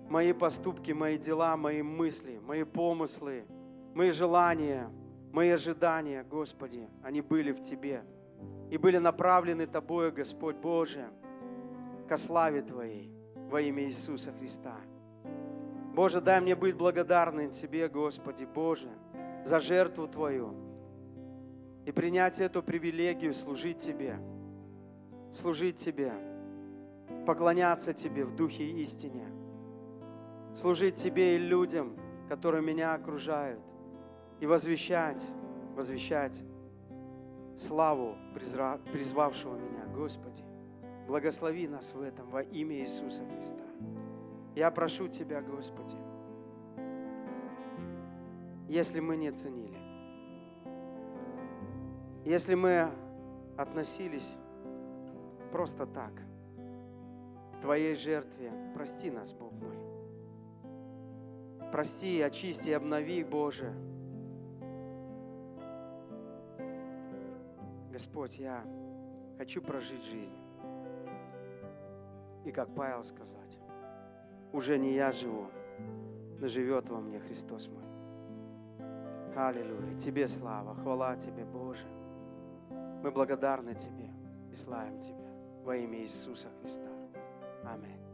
мои 0.09 0.33
поступки, 0.33 0.93
мои 0.93 1.19
дела, 1.19 1.57
мои 1.57 1.83
мысли, 1.83 2.39
мои 2.39 2.65
помыслы, 2.65 3.45
мои 3.95 4.11
желания, 4.11 4.91
мои 5.33 5.51
ожидания, 5.51 6.25
Господи, 6.25 6.89
они 7.03 7.21
были 7.21 7.53
в 7.53 7.61
Тебе 7.61 8.05
и 8.71 8.77
были 8.77 8.99
направлены 8.99 9.67
Тобою, 9.67 10.13
Господь 10.13 10.57
Боже, 10.57 11.09
ко 12.09 12.17
славе 12.17 12.63
Твоей 12.63 13.13
во 13.35 13.61
имя 13.61 13.85
Иисуса 13.85 14.33
Христа. 14.33 14.77
Боже, 15.99 16.21
дай 16.21 16.41
мне 16.41 16.55
быть 16.55 16.77
благодарным 16.77 17.51
Тебе, 17.51 17.89
Господи, 17.89 18.45
Боже, 18.45 18.89
за 19.45 19.59
жертву 19.59 20.07
Твою 20.07 20.55
и 21.87 21.91
принять 21.91 22.41
эту 22.41 22.63
привилегию 22.63 23.35
служить 23.35 23.79
Тебе, 23.79 24.17
служить 25.33 25.75
Тебе, 25.75 26.13
поклоняться 27.27 27.95
Тебе 27.95 28.25
в 28.25 28.37
духе 28.37 28.63
и 28.63 28.81
истине, 28.81 29.27
служить 30.55 30.95
Тебе 30.95 31.35
и 31.35 31.39
людям, 31.39 31.97
которые 32.29 32.63
меня 32.63 32.95
окружают, 32.95 33.65
и 34.39 34.47
возвещать, 34.47 35.29
возвещать 35.75 36.45
славу 37.57 38.15
призвавшего 38.93 39.57
меня, 39.57 39.85
Господи. 39.97 40.45
Благослови 41.09 41.67
нас 41.67 41.93
в 41.93 42.01
этом 42.01 42.31
во 42.31 42.43
имя 42.43 42.77
Иисуса 42.77 43.25
Христа. 43.35 43.65
Я 44.55 44.71
прошу 44.71 45.09
Тебя, 45.09 45.41
Господи, 45.41 45.97
если 48.69 49.01
мы 49.01 49.17
не 49.17 49.31
ценили, 49.31 49.79
если 52.25 52.55
мы 52.55 52.91
относились 53.57 54.37
просто 55.51 55.87
так 55.87 56.13
к 57.57 57.61
Твоей 57.61 57.95
жертве, 57.95 58.53
прости 58.75 59.11
нас, 59.11 59.33
Бог 59.33 59.53
мой. 59.53 59.77
Прости, 61.73 62.21
очисти, 62.21 62.71
обнови, 62.71 63.25
Боже. 63.25 63.73
Господь, 67.91 68.39
я 68.39 68.65
хочу 69.39 69.61
прожить 69.61 70.05
жизнь. 70.05 70.37
И 72.45 72.53
как 72.53 72.75
Павел 72.75 73.03
сказать, 73.05 73.59
уже 74.53 74.79
не 74.79 74.95
я 74.95 75.13
живу, 75.13 75.47
но 76.39 76.49
живет 76.49 76.89
во 76.91 77.01
мне 77.01 77.21
Христос 77.21 77.69
мой. 77.69 77.85
Аллилуйя. 79.37 79.93
Тебе 79.93 80.27
слава, 80.27 80.75
хвала 80.75 81.17
Тебе, 81.17 81.45
Боже. 81.45 81.87
Мы 83.03 83.11
благодарны 83.11 83.75
Тебе 83.75 84.11
и 84.51 84.55
славим 84.57 84.99
Тебя 84.99 85.31
во 85.65 85.77
имя 85.77 86.01
Иисуса 86.01 86.49
Христа. 86.61 86.89
Аминь. 87.65 88.08